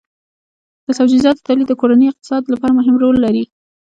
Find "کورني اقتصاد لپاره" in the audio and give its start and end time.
1.81-2.77